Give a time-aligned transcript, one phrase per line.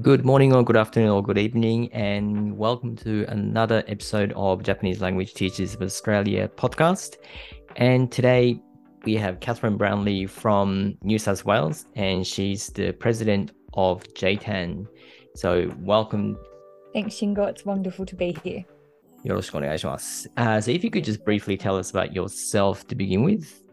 [0.00, 5.02] Good morning, or good afternoon, or good evening, and welcome to another episode of Japanese
[5.02, 7.16] Language Teachers of Australia podcast.
[7.76, 8.62] And today
[9.04, 14.86] we have Katherine Brownlee from New South Wales, and she's the president of JTAN.
[15.36, 16.38] So, welcome.
[16.94, 17.46] Thanks, Shingo.
[17.46, 18.64] It's wonderful to be here.
[20.38, 23.63] Uh, so, if you could just briefly tell us about yourself to begin with.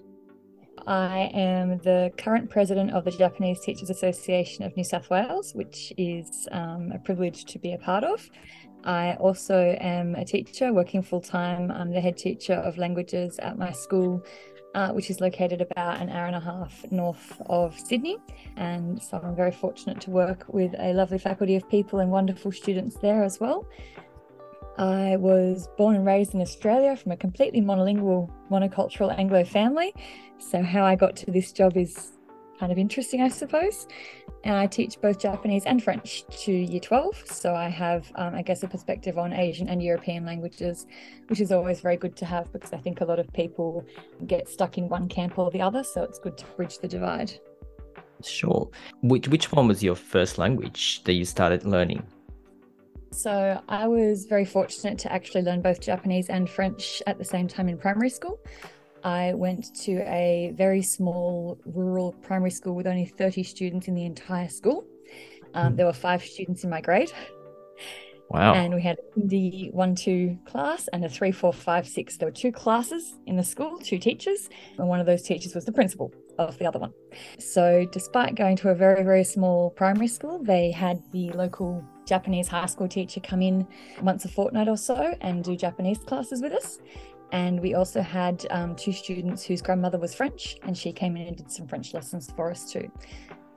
[0.87, 5.93] I am the current president of the Japanese Teachers Association of New South Wales, which
[5.97, 8.29] is um, a privilege to be a part of.
[8.83, 11.71] I also am a teacher working full time.
[11.71, 14.23] I'm the head teacher of languages at my school,
[14.73, 18.17] uh, which is located about an hour and a half north of Sydney.
[18.57, 22.51] And so I'm very fortunate to work with a lovely faculty of people and wonderful
[22.51, 23.67] students there as well.
[24.81, 29.93] I was born and raised in Australia from a completely monolingual, monocultural Anglo family.
[30.39, 32.13] So, how I got to this job is
[32.59, 33.87] kind of interesting, I suppose.
[34.43, 37.25] And I teach both Japanese and French to year 12.
[37.27, 40.87] So, I have, um, I guess, a perspective on Asian and European languages,
[41.27, 43.85] which is always very good to have because I think a lot of people
[44.25, 45.83] get stuck in one camp or the other.
[45.83, 47.31] So, it's good to bridge the divide.
[48.23, 48.67] Sure.
[49.03, 52.01] Which, which one was your first language that you started learning?
[53.11, 57.47] So I was very fortunate to actually learn both Japanese and French at the same
[57.47, 58.39] time in primary school.
[59.03, 64.05] I went to a very small rural primary school with only 30 students in the
[64.05, 64.85] entire school.
[65.53, 67.11] Um, there were five students in my grade.
[68.29, 68.53] Wow.
[68.53, 72.17] And we had the 1 2 class and a 3 4 5 6.
[72.17, 75.65] There were two classes in the school, two teachers, and one of those teachers was
[75.65, 76.93] the principal of the other one.
[77.39, 82.47] So, despite going to a very, very small primary school, they had the local Japanese
[82.47, 83.67] high school teacher come in
[84.01, 86.79] once a fortnight or so and do Japanese classes with us.
[87.31, 91.27] And we also had um, two students whose grandmother was French, and she came in
[91.27, 92.91] and did some French lessons for us too.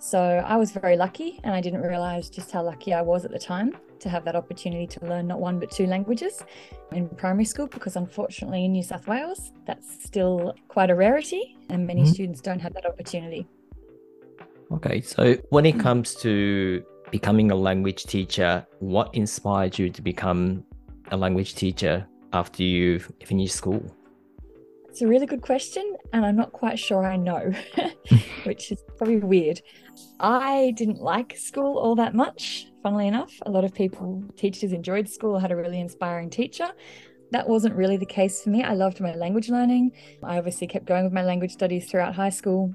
[0.04, 3.30] So I was very lucky, and I didn't realize just how lucky I was at
[3.30, 6.44] the time to have that opportunity to learn not one but two languages
[6.92, 11.86] in primary school, because unfortunately in New South Wales, that's still quite a rarity, and
[11.86, 12.12] many Mhm.
[12.12, 13.46] students don't have that opportunity.
[14.72, 20.66] Okay, so when it comes to becoming a language teacher, what inspired you to become
[21.12, 23.82] a language teacher after you finished school?
[24.94, 27.50] It's a really good question, and I'm not quite sure I know,
[28.44, 29.60] which is probably weird.
[30.20, 33.32] I didn't like school all that much, funnily enough.
[33.44, 36.68] A lot of people, teachers, enjoyed school, had a really inspiring teacher.
[37.32, 38.62] That wasn't really the case for me.
[38.62, 39.90] I loved my language learning.
[40.22, 42.72] I obviously kept going with my language studies throughout high school.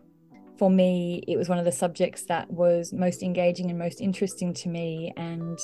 [0.57, 4.53] For me, it was one of the subjects that was most engaging and most interesting
[4.55, 5.13] to me.
[5.15, 5.57] And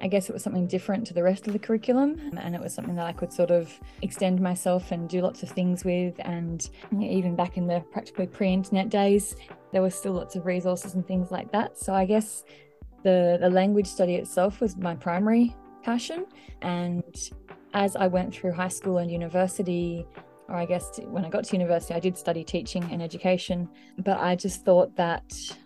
[0.00, 2.32] I guess it was something different to the rest of the curriculum.
[2.38, 3.72] And it was something that I could sort of
[4.02, 6.14] extend myself and do lots of things with.
[6.20, 6.68] And
[7.00, 9.36] even back in the practically pre internet days,
[9.72, 11.78] there were still lots of resources and things like that.
[11.78, 12.44] So I guess
[13.02, 16.26] the, the language study itself was my primary passion.
[16.62, 17.04] And
[17.72, 20.06] as I went through high school and university,
[20.48, 23.68] or I guess when I got to university, I did study teaching and education,
[23.98, 25.24] but I just thought that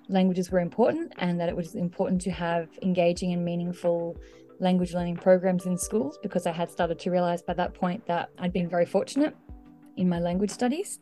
[0.08, 4.16] languages were important and that it was important to have engaging and meaningful
[4.60, 8.30] language learning programs in schools because I had started to realize by that point that
[8.38, 9.36] I'd been very fortunate
[9.96, 10.98] in my language studies.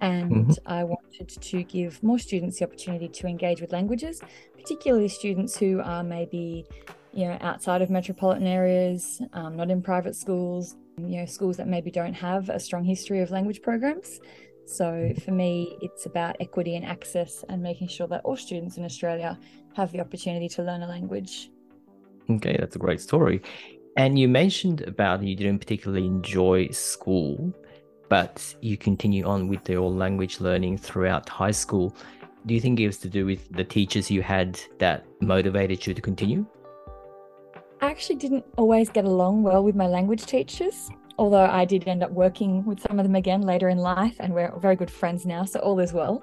[0.00, 0.58] And Mhm.
[0.66, 4.20] I wanted to give more students the opportunity to engage with languages,
[4.54, 6.66] particularly students who are maybe,
[7.12, 11.66] you know, outside of metropolitan areas, um, not in private schools, you know, schools that
[11.66, 14.20] maybe don't have a strong history of language programs.
[14.66, 18.84] So for me, it's about equity and access and making sure that all students in
[18.84, 19.38] Australia
[19.74, 21.50] have the opportunity to learn a language.
[22.28, 23.40] Okay, that's a great story.
[23.96, 27.54] And you mentioned about you didn't particularly enjoy school,
[28.08, 31.94] but you continue on with your language learning throughout high school.
[32.44, 35.94] Do you think it was to do with the teachers you had that motivated you
[35.94, 36.44] to continue?
[37.80, 42.02] I actually didn't always get along well with my language teachers, although I did end
[42.02, 45.26] up working with some of them again later in life, and we're very good friends
[45.26, 46.22] now, so all is well.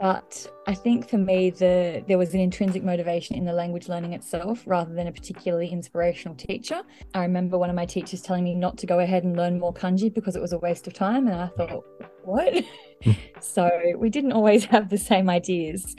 [0.00, 4.14] But I think for me, the there was an intrinsic motivation in the language learning
[4.14, 6.80] itself rather than a particularly inspirational teacher.
[7.12, 9.74] I remember one of my teachers telling me not to go ahead and learn more
[9.74, 11.84] kanji because it was a waste of time, and I thought,
[12.24, 12.64] what?
[13.04, 13.10] Hmm.
[13.40, 15.96] so we didn't always have the same ideas.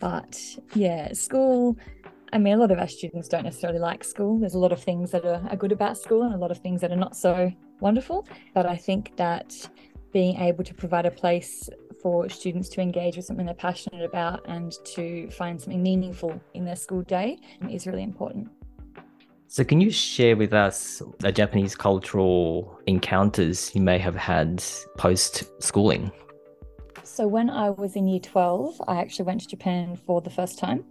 [0.00, 0.40] But
[0.74, 1.76] yeah, school
[2.32, 4.38] I mean, a lot of our students don't necessarily like school.
[4.38, 6.58] There's a lot of things that are, are good about school and a lot of
[6.58, 8.26] things that are not so wonderful.
[8.54, 9.54] But I think that
[10.12, 11.68] being able to provide a place
[12.02, 16.64] for students to engage with something they're passionate about and to find something meaningful in
[16.64, 17.38] their school day
[17.70, 18.48] is really important.
[19.48, 24.62] So, can you share with us the Japanese cultural encounters you may have had
[24.98, 26.10] post schooling?
[27.04, 30.58] So, when I was in year 12, I actually went to Japan for the first
[30.58, 30.84] time.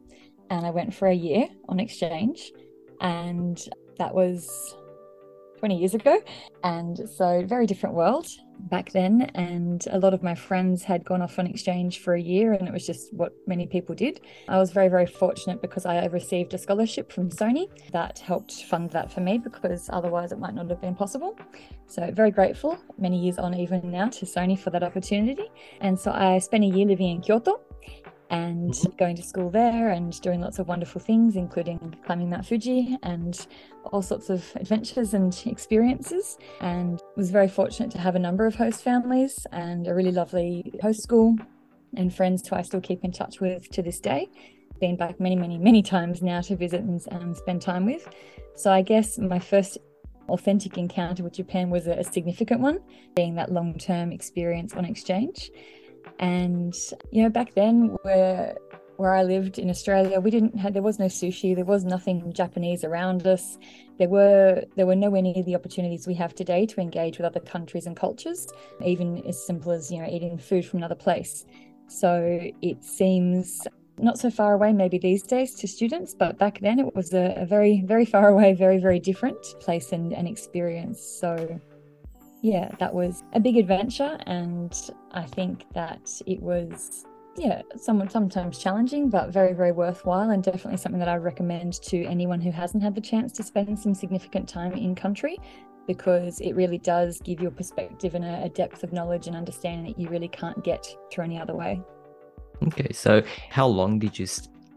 [0.50, 2.51] And I went for a year on exchange.
[3.01, 3.59] And
[3.97, 4.75] that was
[5.59, 6.21] 20 years ago.
[6.63, 8.27] And so, very different world
[8.69, 9.24] back then.
[9.36, 12.68] And a lot of my friends had gone off on exchange for a year, and
[12.68, 14.21] it was just what many people did.
[14.47, 18.91] I was very, very fortunate because I received a scholarship from Sony that helped fund
[18.91, 21.38] that for me because otherwise it might not have been possible.
[21.88, 25.50] So, very grateful many years on, even now, to Sony for that opportunity.
[25.81, 27.62] And so, I spent a year living in Kyoto
[28.30, 28.95] and mm-hmm.
[28.98, 33.48] going to school there and doing lots of wonderful things, including climbing Mount Fuji and
[33.86, 36.38] all sorts of adventures and experiences.
[36.62, 40.74] And was very fortunate to have a number of host families and a really lovely
[40.81, 41.36] host school
[41.95, 44.30] and friends who I still keep in touch with to this day.
[44.81, 48.07] Been back many, many, many times now to visit and, spend time with.
[48.56, 49.77] So I guess my first
[50.27, 52.80] authentic encounter with Japan was a, a significant one,
[53.16, 55.51] being that long term experience on exchange.
[56.19, 56.75] And
[57.12, 58.56] you know, back then where
[58.98, 62.31] where I lived in Australia, we didn't have there was no sushi, there was nothing
[62.34, 63.57] Japanese around us.
[63.98, 67.40] There were there were nowhere near the opportunities we have today to engage with other
[67.40, 68.48] countries and cultures,
[68.84, 71.46] even as simple as you know eating food from another place.
[71.88, 73.68] So it seems
[73.98, 77.34] not so far away maybe these days to students, but back then it was a,
[77.38, 81.01] a very very far away, very very different place and, and experience.
[81.01, 81.60] So
[82.45, 84.19] yeah, that was a big adventure.
[84.27, 84.71] And
[85.12, 87.03] I think that it was,
[87.36, 90.30] yeah, somewhat sometimes challenging, but very, very worthwhile.
[90.30, 93.80] And definitely something that I recommend to anyone who hasn't had the chance to spend
[93.80, 95.39] some significant time in country
[95.88, 99.36] because it really does give you a perspective and a, a depth of knowledge and
[99.36, 101.81] understanding that you really can't get through any other way.
[102.68, 104.27] Okay, so how long did you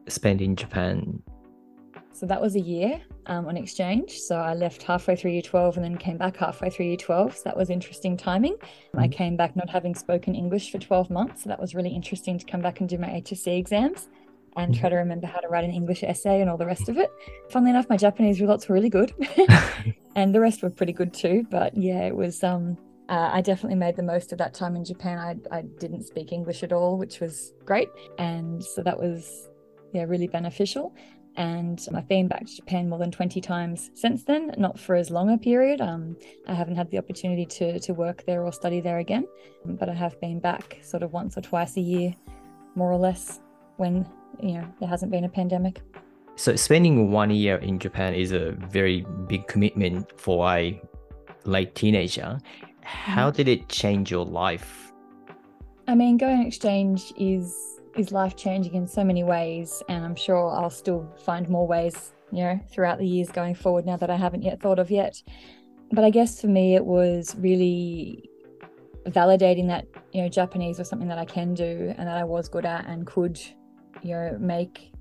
[0.08, 1.22] spend in Japan?
[2.18, 4.18] So that was a year um, on exchange.
[4.18, 7.36] So I left halfway through year 12 and then came back halfway through year 12.
[7.36, 8.54] So that was interesting timing.
[8.54, 8.98] Mm-hmm.
[8.98, 11.44] I came back not having spoken English for 12 months.
[11.44, 14.08] So that was really interesting to come back and do my HSC exams
[14.56, 14.88] and try mm-hmm.
[14.90, 17.08] to remember how to write an English essay and all the rest of it.
[17.50, 19.14] Funnily enough, my Japanese results were really good
[20.16, 21.46] and the rest were pretty good too.
[21.50, 22.42] But yeah, it was.
[22.42, 22.76] Um,
[23.08, 25.18] uh, I definitely made the most of that time in Japan.
[25.18, 27.88] I, I didn't speak English at all, which was great.
[28.18, 29.48] And so that was,
[29.94, 30.94] yeah, really beneficial.
[31.38, 35.08] And I've been back to Japan more than 20 times since then, not for as
[35.08, 35.80] long a period.
[35.80, 36.16] Um,
[36.48, 39.24] I haven't had the opportunity to, to work there or study there again,
[39.64, 42.12] but I have been back sort of once or twice a year,
[42.74, 43.38] more or less,
[43.76, 44.04] when
[44.42, 45.80] you know there hasn't been a pandemic.
[46.34, 50.82] So spending one year in Japan is a very big commitment for a
[51.44, 52.40] late teenager.
[52.82, 53.36] How mm-hmm.
[53.36, 54.92] did it change your life?
[55.86, 60.50] I mean, going exchange is is life changing in so many ways, and I'm sure
[60.50, 64.16] I'll still find more ways, you know, throughout the years going forward now that I
[64.16, 65.22] haven't yet thought of yet.
[65.92, 68.28] But I guess for me, it was really
[69.06, 72.48] validating that, you know, Japanese was something that I can do and that I was
[72.48, 73.40] good at and could,
[74.02, 74.92] you know, make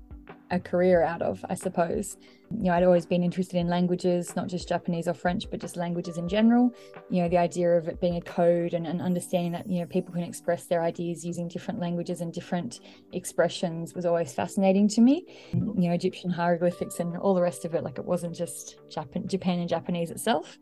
[0.50, 2.16] a career out of, I suppose.
[2.50, 5.76] You know, I'd always been interested in languages, not just Japanese or French, but just
[5.76, 6.72] languages in general.
[7.10, 9.86] You know, the idea of it being a code and, and understanding that, you know,
[9.86, 12.80] people can express their ideas using different languages and different
[13.12, 15.26] expressions was always fascinating to me.
[15.52, 19.28] You know, Egyptian hieroglyphics and all the rest of it, like it wasn't just Japan,
[19.28, 20.58] Japan and Japanese itself.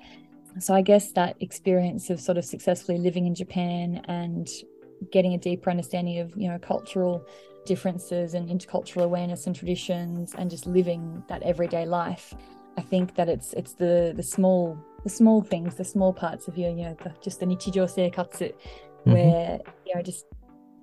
[0.58, 4.48] So I guess that experience of sort of successfully living in Japan and
[5.12, 7.26] getting a deeper understanding of, you know, cultural
[7.66, 12.34] differences and intercultural awareness and traditions and just living that everyday life.
[12.78, 16.56] I think that it's it's the the small the small things, the small parts of
[16.56, 19.12] your you know the, just the nichijou seikatsu, mm-hmm.
[19.12, 20.26] where you know just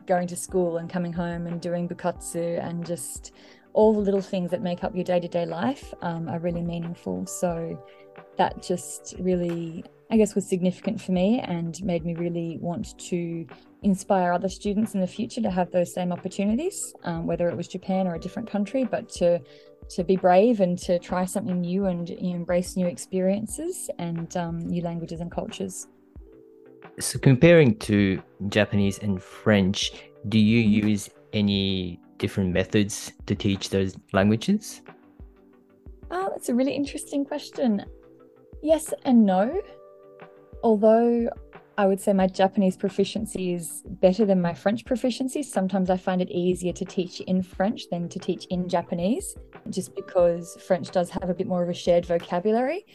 [0.05, 3.31] going to school and coming home and doing bukatsu and just
[3.74, 6.62] all the little things that make up your day to day life um, are really
[6.62, 7.25] meaningful.
[7.25, 7.84] So
[8.38, 13.48] that just really, I guess, was significant for me and made me really want to
[13.82, 17.67] inspire other students in the future to have those same opportunities, um, whether it was
[17.67, 19.41] Japan or a different country, but to
[19.89, 24.84] to be brave and to try something new and embrace new experiences and um, new
[24.84, 25.88] languages and cultures.
[27.00, 29.93] So, comparing to Japanese and French,
[30.29, 30.89] do you mm-hmm.
[30.89, 34.84] use any different methods to teach those languages?
[36.12, 37.84] Oh, that's a really interesting question.
[38.62, 39.60] Yes and no.
[40.63, 41.29] Although
[41.77, 45.41] I would say my Japanese proficiency is better than my French proficiency.
[45.41, 49.36] Sometimes I find it easier to teach in French than to teach in Japanese,
[49.70, 52.86] just because French does have a bit more of a shared vocabulary.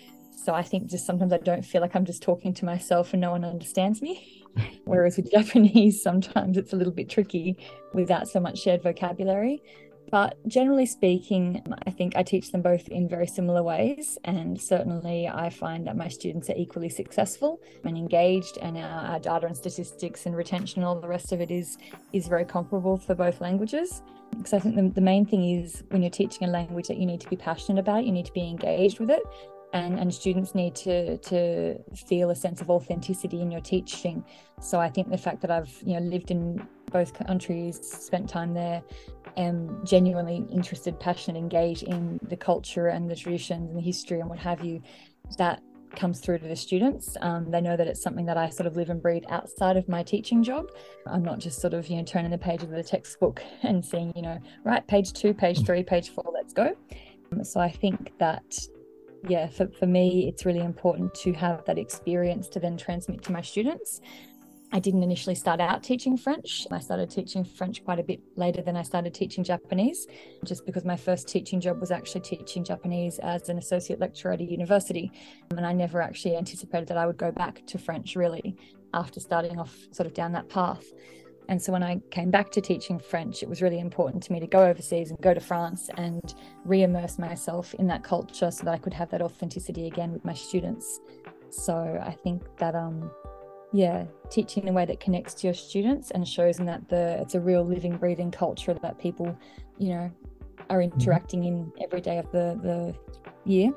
[0.45, 3.21] So I think just sometimes I don't feel like I'm just talking to myself and
[3.21, 4.45] no one understands me.
[4.85, 7.59] Whereas with Japanese, sometimes it's a little bit tricky
[7.93, 9.61] without so much shared vocabulary.
[10.11, 14.19] But generally speaking, I think I teach them both in very similar ways.
[14.25, 19.19] And certainly, I find that my students are equally successful and engaged, and our, our,
[19.21, 21.77] data and statistics and retention and all the rest of it is,
[22.13, 24.03] is very comparable for both languages.
[24.31, 27.07] Because I think the, the main thing is when you're teaching a language that you
[27.07, 29.23] need to be passionate about, you need to be engaged with it.
[29.75, 34.25] And, and students need to to feel a sense of authenticity in your teaching.
[34.63, 38.55] So I think the fact that I've you know lived in both countries, spent time
[38.55, 38.83] there,
[39.37, 44.29] am genuinely interested, passionate, engaged in the culture and the traditions and the history and
[44.29, 44.83] what have you,
[45.37, 45.63] that
[45.97, 47.17] comes through to the students.
[47.21, 49.89] Um, they know that it's something that I sort of live and breathe outside of
[49.89, 50.71] my teaching job.
[51.07, 54.13] I'm not just sort of, you know, turning the page of the textbook and seeing,
[54.15, 56.77] you know, right, page two, page three, page four, let's go.
[57.33, 58.59] Um, so I think that,
[59.27, 63.33] yeah, for, for me, it's really important to have that experience to then transmit to
[63.33, 64.01] my students.
[64.71, 66.67] I didn't initially start out teaching French.
[66.71, 70.07] I started teaching French quite a bit later than I started teaching Japanese,
[70.45, 74.41] just because my first teaching job was actually teaching Japanese as an associate lecturer at
[74.41, 75.11] a university.
[75.51, 78.57] And I never actually anticipated that I would go back to French really
[78.93, 80.85] after starting off sort of down that path.
[81.49, 84.41] And so when I came back to teaching French, it was really important to me
[84.41, 88.65] to go overseas and go to France and re immerse myself in that culture so
[88.65, 91.01] that I could have that authenticity again with my students.
[91.51, 93.11] So I think that um,
[93.73, 97.19] yeah teaching in a way that connects to your students and shows them that the
[97.21, 99.37] it's a real living breathing culture that people
[99.79, 100.11] you know
[100.71, 100.99] are mm-hmm.
[100.99, 102.95] interacting in every day of the the
[103.51, 103.71] year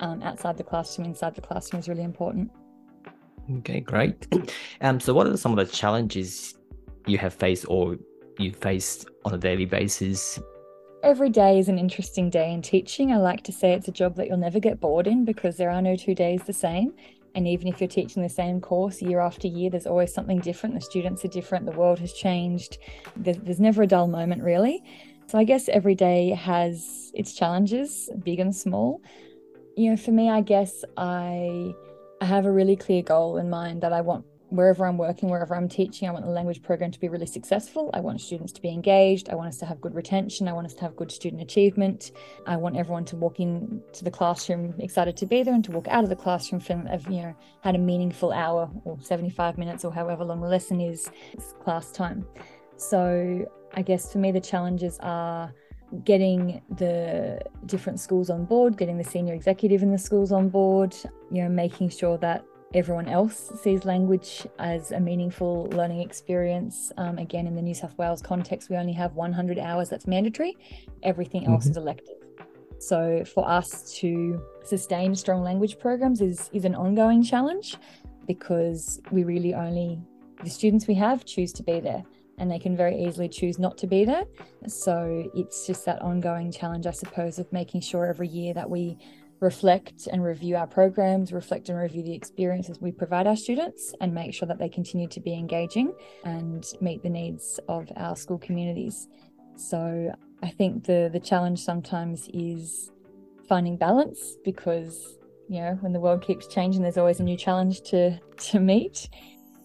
[0.00, 2.50] um, outside the classroom inside the classroom is really important
[3.58, 4.26] okay great
[4.82, 6.57] um so what are some of the challenges
[7.08, 7.96] you have faced or
[8.38, 10.38] you face on a daily basis
[11.04, 13.12] Every day is an interesting day in teaching.
[13.12, 15.70] I like to say it's a job that you'll never get bored in because there
[15.70, 16.92] are no two days the same.
[17.36, 20.74] And even if you're teaching the same course year after year, there's always something different.
[20.74, 22.78] The students are different, the world has changed.
[23.14, 24.82] There's, there's never a dull moment, really.
[25.28, 29.00] So I guess every day has its challenges, big and small.
[29.76, 31.74] You know, for me, I guess I
[32.20, 35.54] I have a really clear goal in mind that I want wherever I'm working, wherever
[35.54, 37.90] I'm teaching, I want the language program to be really successful.
[37.92, 39.28] I want students to be engaged.
[39.28, 40.48] I want us to have good retention.
[40.48, 42.12] I want us to have good student achievement.
[42.46, 45.88] I want everyone to walk into the classroom excited to be there and to walk
[45.88, 49.84] out of the classroom feeling have you know had a meaningful hour or 75 minutes
[49.84, 51.10] or however long the lesson is
[51.62, 52.26] class time.
[52.76, 55.52] So I guess for me the challenges are
[56.04, 60.94] getting the different schools on board, getting the senior executive in the schools on board,
[61.30, 66.92] you know, making sure that everyone else sees language as a meaningful learning experience.
[66.96, 70.56] Um, again, in the New South Wales context, we only have 100 hours that's mandatory,
[71.02, 71.70] everything else mm-hmm.
[71.72, 72.16] is elective.
[72.78, 77.76] So for us to sustain strong language programs is, is an ongoing challenge
[78.26, 79.98] because we really only,
[80.44, 82.04] the students we have choose to be there
[82.38, 84.24] and they can very easily choose not to be there.
[84.68, 88.96] So it's just that ongoing challenge, I suppose, of making sure every year that we
[89.40, 94.12] reflect and review our programs, reflect and review the experiences we provide our students, and
[94.12, 95.92] make sure that they continue to be engaging
[96.24, 99.08] and meet the needs of our school communities.
[99.56, 102.92] So I think the the challenge sometimes is
[103.48, 105.18] finding balance because
[105.48, 108.18] you know when the world keeps changing, there's always a new challenge to
[108.50, 109.08] to meet.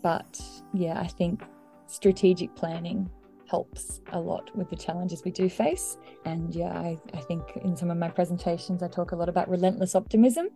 [0.02, 0.42] But
[0.74, 1.44] yeah, I think
[1.88, 3.10] strategic planning
[3.54, 5.98] helps a lot with the challenges we do face.
[6.26, 9.48] And yeah, I, I think in some of my presentations, I talk a lot about
[9.48, 10.48] relentless optimism.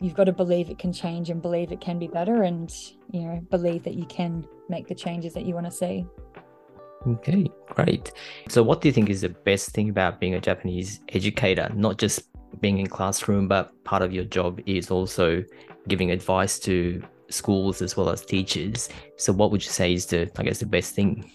[0.00, 2.74] You've got to believe it can change and believe it can be better and,
[3.10, 6.06] you know, believe that you can make the changes that you want to see.
[7.06, 8.12] Okay, great.
[8.48, 11.70] So, what do you think is the best thing about being a Japanese educator?
[11.74, 12.22] Not just
[12.60, 15.44] being in classroom, but part of your job is also
[15.86, 18.88] giving advice to schools as well as teachers.
[19.18, 21.30] So, what would you say is the, I guess, the best thing?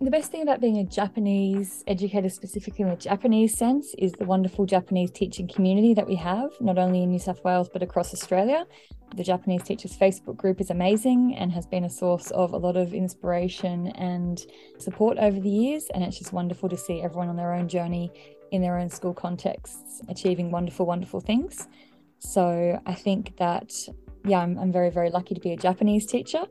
[0.00, 4.24] The best thing about being a Japanese educator, specifically in the Japanese sense, is the
[4.24, 8.12] wonderful Japanese teaching community that we have, not only in New South Wales, but across
[8.12, 8.66] Australia.
[9.14, 12.76] The Japanese Teachers Facebook group is amazing and has been a source of a lot
[12.76, 14.44] of inspiration and
[14.78, 15.86] support over the years.
[15.94, 18.10] And it's just wonderful to see everyone on their own journey
[18.50, 21.68] in their own school contexts achieving wonderful, wonderful things.
[22.18, 23.72] So I think that,
[24.26, 26.44] yeah, I'm, I'm very, very lucky to be a Japanese teacher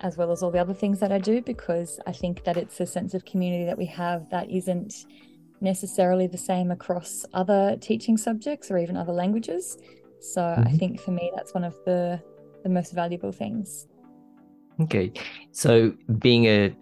[0.00, 2.80] as well as all the other things that I do, because I think that it's
[2.80, 5.06] a sense of community that we have that isn't
[5.60, 9.78] necessarily the same across other teaching subjects or even other languages.
[10.20, 10.68] So mm-hmm.
[10.68, 12.20] I think for me, that's one of the,
[12.62, 13.86] the most valuable things.
[14.80, 15.12] Okay.
[15.52, 16.74] So being a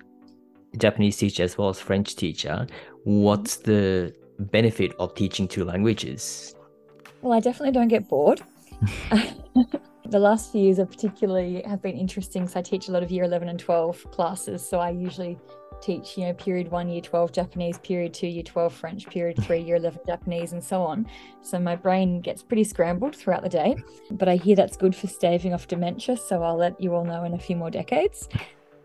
[0.77, 2.67] Japanese teacher as well as French teacher,
[3.05, 6.55] what's the benefit of teaching two languages?
[7.23, 8.43] Well, I definitely don't get bored.
[10.09, 12.49] The last few years, are particularly have been interesting.
[12.49, 14.67] So I teach a lot of year 11 and 12 classes.
[14.67, 15.39] So I usually
[15.83, 19.61] teach, you know, period one, year 12 Japanese, period two, year 12 French, period three,
[19.61, 21.07] year 11 Japanese, and so on.
[21.43, 23.77] So my brain gets pretty scrambled throughout the day.
[24.13, 26.17] But I hear that's good for staving off dementia.
[26.17, 28.31] So I'll let you all know in a few more decades.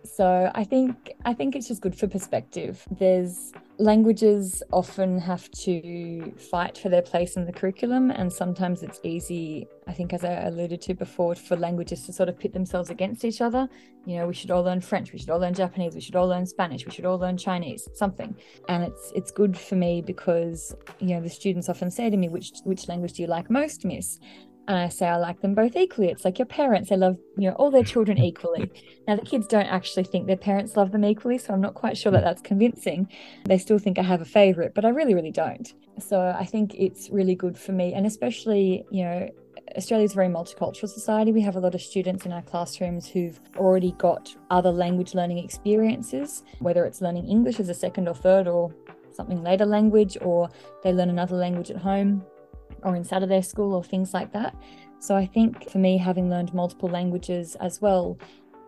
[0.04, 2.86] So I think I think it's just good for perspective.
[2.92, 9.00] There's languages often have to fight for their place in the curriculum and sometimes it's
[9.04, 12.92] easy i think as i alluded to before for languages to sort of pit themselves
[12.92, 13.68] against each other.
[14.06, 16.28] You know we should all learn french we should all learn japanese we should all
[16.28, 18.36] learn spanish we should all learn chinese something.
[18.70, 22.30] And it's it's good for me because you know the students often say to me
[22.30, 24.20] which which language do you like most miss
[24.67, 26.10] and I say I like them both equally.
[26.10, 28.72] It's like your parents, they love, you know, all their children equally.
[29.08, 31.98] Now the kids don't actually think their parents love them equally, so I'm not quite
[31.98, 33.10] sure that that's convincing.
[33.46, 35.74] They still think I have a favorite, but I really really don't.
[36.00, 39.29] So I think it's really good for me and especially, you know,
[39.77, 41.32] Australia is a very multicultural society.
[41.32, 45.39] We have a lot of students in our classrooms who've already got other language learning
[45.39, 48.74] experiences, whether it's learning English as a second or third or
[49.13, 50.50] something later language or
[50.84, 52.25] they learn another language at home
[52.84, 54.56] or in Saturday school or things like that.
[55.00, 58.18] So I think for me, having learned multiple languages as well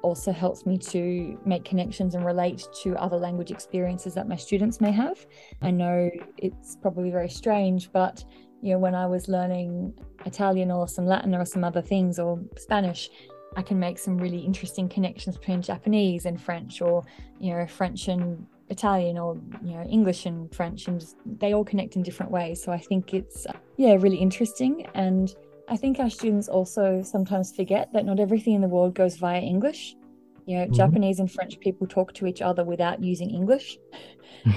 [0.01, 4.79] also helps me to make connections and relate to other language experiences that my students
[4.79, 5.25] may have.
[5.61, 8.23] I know it's probably very strange, but
[8.61, 9.93] you know, when I was learning
[10.25, 13.09] Italian or some Latin or some other things or Spanish,
[13.55, 17.03] I can make some really interesting connections between Japanese and French or,
[17.39, 21.63] you know, French and Italian or you know English and French and just, they all
[21.63, 22.63] connect in different ways.
[22.63, 23.45] So I think it's
[23.77, 24.87] yeah really interesting.
[24.95, 25.33] And
[25.69, 29.39] I think our students also sometimes forget that not everything in the world goes via
[29.39, 29.95] English.
[30.45, 30.73] You know mm-hmm.
[30.73, 33.77] Japanese and French people talk to each other without using English.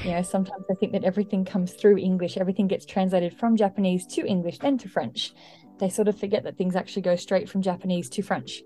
[0.04, 4.06] You know sometimes I think that everything comes through English everything gets translated from Japanese
[4.08, 5.32] to English then to French.
[5.78, 8.62] They sort of forget that things actually go straight from Japanese to French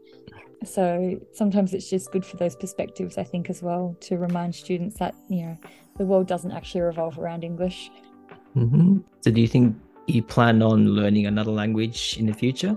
[0.67, 4.99] so sometimes it's just good for those perspectives, I think, as well, to remind students
[4.99, 5.59] that, you know,
[5.99, 7.91] the world doesn't actually revolve around English.
[8.57, 8.99] Mm-hmm.
[9.21, 9.77] So do you think
[10.07, 12.77] you plan on learning another language in the future?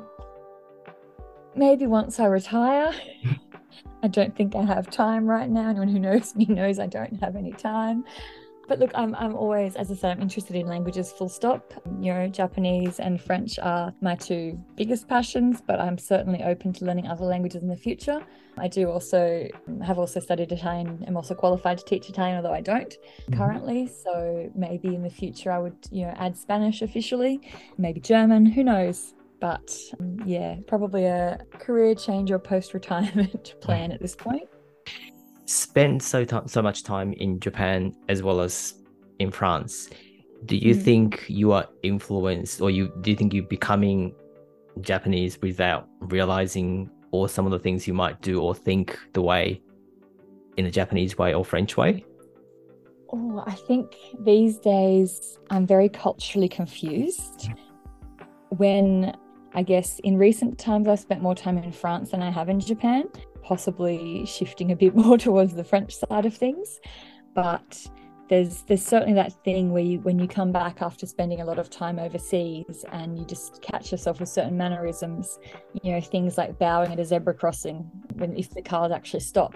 [1.56, 2.94] Maybe once I retire.
[4.04, 5.70] I don't think I have time right now.
[5.70, 8.04] Anyone who knows me knows I don't have any time.
[8.68, 11.74] But look, I'm, I'm always, as I said, I'm interested in languages full stop.
[12.00, 16.86] You know, Japanese and French are my two biggest passions, but I'm certainly open to
[16.86, 18.20] learning other languages in the future.
[18.58, 19.48] I do also
[19.84, 21.04] have also studied Italian.
[21.08, 23.38] I'm also qualified to teach Italian, although I don't mm-hmm.
[23.38, 23.88] currently.
[23.88, 27.42] So maybe in the future I would, you know, add Spanish officially,
[27.78, 29.14] maybe German, who knows?
[29.40, 34.48] But um, yeah, probably a career change or post retirement plan at this point
[35.46, 38.76] spent so t- so much time in Japan as well as
[39.20, 39.90] in France.
[40.46, 40.82] Do you mm.
[40.82, 44.14] think you are influenced, or you do you think you're becoming
[44.82, 49.62] Japanese without realizing or some of the things you might do or think the way
[50.58, 52.04] in a Japanese way or French way?
[53.12, 57.50] Oh, I think these days I'm very culturally confused.
[58.50, 59.16] When
[59.54, 62.60] I guess in recent times I've spent more time in France than I have in
[62.60, 63.06] Japan
[63.46, 66.80] possibly shifting a bit more towards the French side of things.
[67.34, 67.88] But
[68.28, 71.60] there's there's certainly that thing where you when you come back after spending a lot
[71.60, 75.38] of time overseas and you just catch yourself with certain mannerisms,
[75.84, 77.80] you know, things like bowing at a zebra crossing
[78.16, 79.56] when if the cars actually stop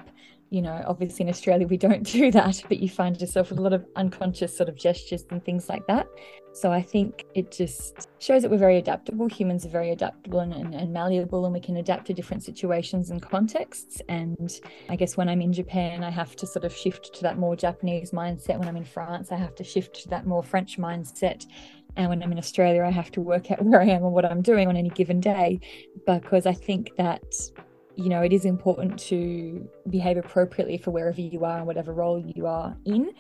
[0.50, 3.62] you know, obviously in Australia we don't do that, but you find yourself with a
[3.62, 6.08] lot of unconscious sort of gestures and things like that.
[6.54, 9.28] So I think it just shows that we're very adaptable.
[9.28, 13.12] Humans are very adaptable and, and, and, malleable, and we can adapt to different situations
[13.12, 14.02] and contexts.
[14.10, 14.60] And
[14.90, 17.56] I guess when I'm in Japan, I have to sort of shift to that more
[17.56, 18.58] Japanese mindset.
[18.58, 21.46] When I'm in France, I have to shift to that more French mindset.
[21.96, 24.26] And when I'm in Australia, I have to work out where I am and what
[24.26, 25.60] I'm doing on any given day
[26.06, 27.24] because I think that
[28.00, 32.18] you know, it is important to behave appropriately for wherever you are and whatever role
[32.18, 33.12] you are in.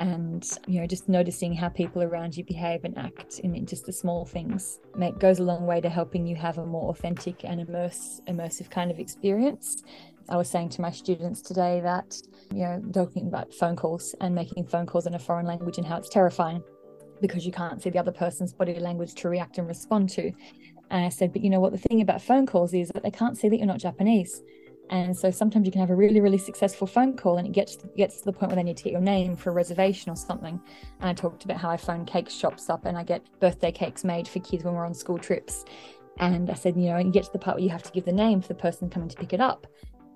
[0.00, 3.92] And, you know, just noticing how people around you behave and act in just the
[3.92, 7.60] small things make, goes a long way to helping you have a more authentic and
[7.60, 9.84] immerse, immersive kind of experience.
[10.28, 12.20] I was saying to my students today that,
[12.52, 15.86] you know, talking about phone calls and making phone calls in a foreign language and
[15.86, 16.64] how it's terrifying
[17.22, 20.32] because you can't see the other person's body language to react and respond to.
[20.90, 21.72] And I said, but you know what?
[21.72, 24.42] The thing about phone calls is that they can't see that you're not Japanese.
[24.90, 27.76] And so sometimes you can have a really, really successful phone call and it gets
[27.96, 30.16] gets to the point where they need to get your name for a reservation or
[30.16, 30.60] something.
[31.00, 34.04] And I talked about how I phone cake shops up and I get birthday cakes
[34.04, 35.64] made for kids when we're on school trips.
[36.18, 37.90] And I said, you know, and you get to the part where you have to
[37.90, 39.66] give the name for the person coming to pick it up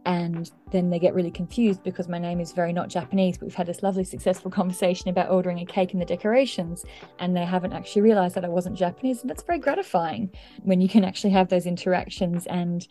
[0.06, 3.36] and then they get really confused because my name is very not Japanese.
[3.38, 6.84] But we've had this lovely, successful conversation about ordering a cake and the decorations,
[7.18, 9.20] and they haven't actually realized that I wasn't Japanese.
[9.20, 10.30] And that's very gratifying
[10.62, 12.86] when you can actually have those interactions and,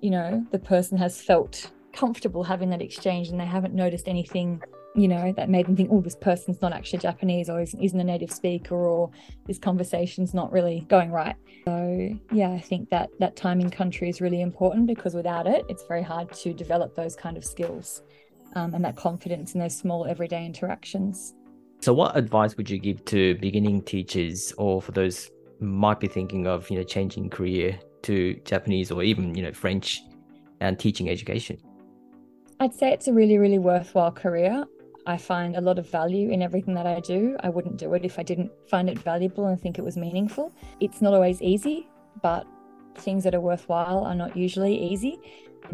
[0.00, 4.62] you know, the person has felt comfortable having that exchange and they haven't noticed anything
[4.94, 8.04] you know, that made them think, oh, this person's not actually Japanese or isn't a
[8.04, 9.10] native speaker or
[9.46, 11.36] this conversation's not really going right.
[11.64, 15.64] So, yeah, I think that that time in country is really important because without it,
[15.68, 18.02] it's very hard to develop those kind of skills
[18.54, 21.34] um, and that confidence in those small everyday interactions.
[21.80, 26.46] So, what advice would you give to beginning teachers or for those might be thinking
[26.46, 30.02] of, you know, changing career to Japanese or even, you know, French
[30.60, 31.58] and teaching education?
[32.60, 34.64] I'd say it's a really, really worthwhile career.
[35.06, 37.36] I find a lot of value in everything that I do.
[37.40, 40.52] I wouldn't do it if I didn't find it valuable and think it was meaningful.
[40.80, 41.88] It's not always easy,
[42.22, 42.46] but
[42.94, 45.18] things that are worthwhile are not usually easy.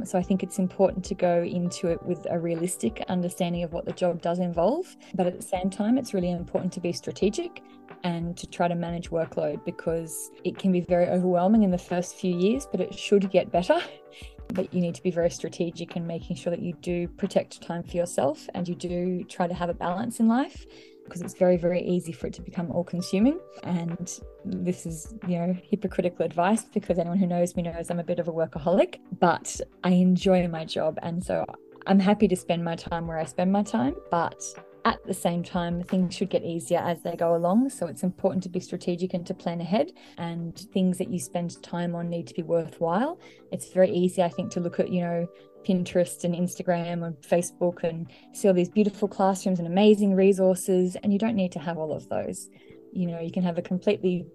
[0.04, 3.84] So I think it's important to go into it with a realistic understanding of what
[3.84, 4.96] the job does involve.
[5.14, 7.62] But at the same time, it's really important to be strategic
[8.04, 12.16] and to try to manage workload because it can be very overwhelming in the first
[12.16, 13.78] few years, but it should get better
[14.54, 17.82] but you need to be very strategic in making sure that you do protect time
[17.82, 20.66] for yourself and you do try to have a balance in life
[21.04, 25.38] because it's very very easy for it to become all consuming and this is you
[25.38, 28.98] know hypocritical advice because anyone who knows me knows I'm a bit of a workaholic
[29.18, 30.98] but I enjoy my job.
[31.02, 31.44] And so
[31.86, 34.42] I'm happy to spend my time where I spend my time but
[34.88, 37.70] at the same time, things should get easier as they go along.
[37.70, 39.92] So it's important to be strategic and to plan ahead.
[40.16, 43.20] And things that you spend time on need to be worthwhile.
[43.52, 45.26] It's very easy, I think, to look at, you know,
[45.66, 50.96] Pinterest and Instagram and Facebook and see all these beautiful classrooms and amazing resources.
[51.02, 52.48] And you don't need to have all of those.
[52.92, 54.26] You know, you can have a completely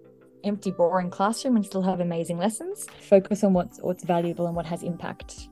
[0.44, 2.86] empty, boring classroom and still have amazing lessons.
[3.00, 5.48] Focus on what's what's valuable and what has impact,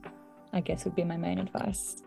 [0.53, 2.03] I guess would be my main advice.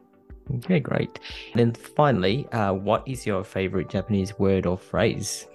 [0.54, 1.18] Okay, great.
[1.52, 5.46] And then finally, uh, what is your favorite Japanese word or phrase?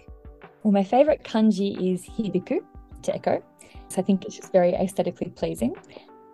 [0.64, 2.60] Well, my favorite kanji is hibiku,
[3.04, 3.42] to echo.
[3.88, 5.76] So I think it's just very aesthetically pleasing.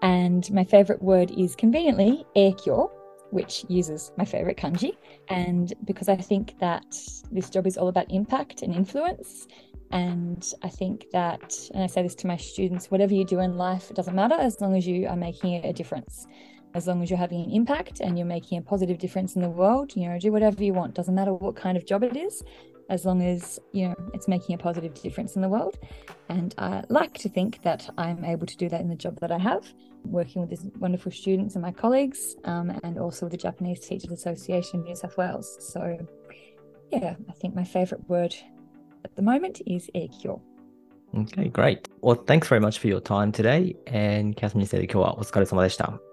[0.02, 2.90] And my favorite word is conveniently eikyo,
[3.32, 4.98] which uses my favorite kanji.
[5.30, 6.86] And because I think that
[7.32, 9.48] this job is all about impact and influence.
[9.92, 13.56] And I think that, and I say this to my students, whatever you do in
[13.56, 16.28] life, it doesn't matter as long as you are making a difference
[16.75, 19.51] as long as you're having an impact and you're making a positive difference in the
[19.51, 20.95] world, you know, do whatever you want.
[20.95, 22.43] Doesn't matter what kind of job it is,
[22.89, 25.79] as long as, you know, it's making a positive difference in the world.
[26.29, 29.31] And I like to think that I'm able to do that in the job that
[29.31, 29.73] I have,
[30.05, 34.11] working with these wonderful students and my colleagues, um, and also with the Japanese Teachers
[34.11, 35.57] Association of New South Wales.
[35.61, 35.99] So,
[36.91, 38.35] yeah, I think my favorite word
[39.05, 40.41] at the moment is eikyo.
[41.15, 41.89] Okay, great.
[42.01, 43.77] Well, thanks very much for your time today.
[43.87, 46.06] And Catherine said, 今日はお疲れ様でした。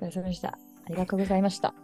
[0.00, 0.48] お疲れ様でした。
[0.48, 1.74] ありがとうございました。